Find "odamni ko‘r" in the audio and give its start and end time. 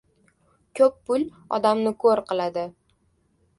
1.59-2.25